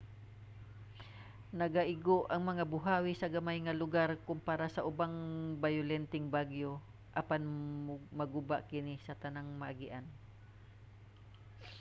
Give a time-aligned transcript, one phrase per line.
[1.59, 5.15] nagaigo ang mga buhawi sa gamay nga lugar kompara sa ubang
[5.63, 6.71] bayolenteng bagyo
[7.19, 7.43] apan
[8.19, 10.05] maguba niini ang tanang maagian